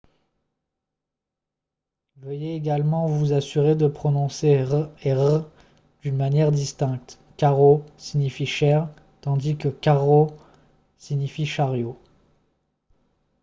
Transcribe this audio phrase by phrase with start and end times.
[2.21, 5.47] veuillez également vous assurer de prononcer «r» et «rr»
[6.01, 8.89] d’une manière distincte:«caro» signifie «cher»
[9.21, 10.35] tandis que «carro»
[10.97, 11.99] signifie «chariot»